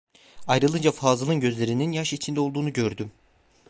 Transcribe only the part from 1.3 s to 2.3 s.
gözlerinin yaş